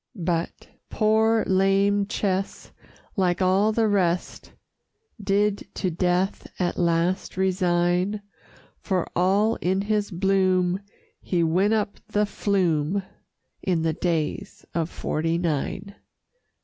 [0.15, 2.71] But Poor Lame Ches,
[3.15, 4.51] like all the rest,
[5.23, 8.23] Did to death at last resign,
[8.79, 10.79] For all in his bloom
[11.19, 13.03] he went up the Flume
[13.61, 15.93] In the Days of 'Forty Nine.